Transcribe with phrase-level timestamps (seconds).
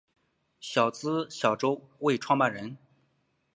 [0.03, 0.03] 人
[0.91, 2.75] 资小周末创办人